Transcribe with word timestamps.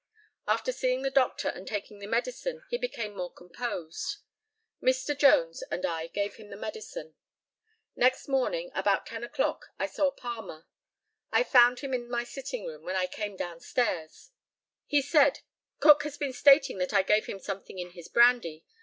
After 0.47 0.71
seeing 0.71 1.03
the 1.03 1.11
doctor 1.11 1.47
and 1.49 1.67
taking 1.67 1.99
the 1.99 2.07
medicine 2.07 2.63
he 2.71 2.77
became 2.79 3.15
more 3.15 3.31
composed. 3.31 4.17
Mr. 4.81 5.15
Jones 5.15 5.61
and 5.69 5.85
I 5.85 6.07
gave 6.07 6.37
him 6.37 6.49
the 6.49 6.57
medicine. 6.57 7.13
Next 7.95 8.27
morning, 8.27 8.71
about 8.73 9.05
ten 9.05 9.23
o'clock, 9.23 9.67
I 9.77 9.85
saw 9.85 10.09
Palmer. 10.09 10.65
I 11.31 11.43
found 11.43 11.81
him 11.81 11.93
in 11.93 12.09
my 12.09 12.23
sitting 12.23 12.65
room 12.65 12.81
when 12.81 12.95
I 12.95 13.05
came 13.05 13.35
down 13.37 13.59
stairs; 13.59 14.31
he 14.87 15.03
said, 15.03 15.41
"Cook 15.79 16.01
has 16.01 16.17
been 16.17 16.33
stating 16.33 16.79
that 16.79 16.95
I 16.95 17.03
gave 17.03 17.27
him 17.27 17.37
something 17.37 17.77
in 17.77 17.91
his 17.91 18.07
brandy. 18.07 18.65